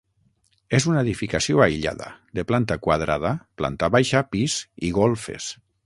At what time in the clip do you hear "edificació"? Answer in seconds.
1.05-1.61